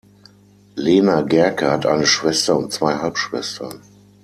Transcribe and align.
Lena 0.77 1.21
Gercke 1.21 1.69
hat 1.69 1.85
eine 1.85 2.07
Schwester 2.07 2.57
und 2.57 2.73
zwei 2.73 2.95
Halbschwestern. 2.95 3.81